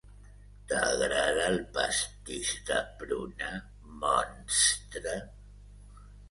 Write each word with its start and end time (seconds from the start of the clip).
T'agrada 0.69 1.43
el 1.49 1.57
pastís 1.75 2.53
de 2.69 2.79
pruna, 3.03 3.51
monstre? 4.07 5.15